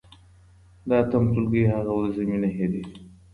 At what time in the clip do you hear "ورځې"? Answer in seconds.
1.97-2.23